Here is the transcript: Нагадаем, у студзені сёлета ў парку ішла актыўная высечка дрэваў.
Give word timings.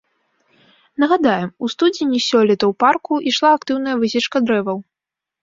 Нагадаем, 1.03 1.49
у 1.63 1.69
студзені 1.73 2.19
сёлета 2.29 2.59
ў 2.67 2.73
парку 2.85 3.13
ішла 3.33 3.53
актыўная 3.59 3.95
высечка 4.01 4.37
дрэваў. 4.49 4.77